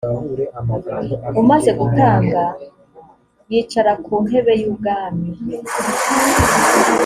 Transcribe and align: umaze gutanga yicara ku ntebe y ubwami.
umaze 1.41 1.71
gutanga 1.79 2.41
yicara 3.51 3.93
ku 4.03 4.13
ntebe 4.25 4.53
y 4.61 4.63
ubwami. 4.71 5.27